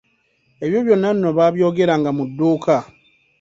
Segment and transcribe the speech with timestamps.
[0.65, 2.77] Ebyo byonna nno baabyogeranga mu dduuka.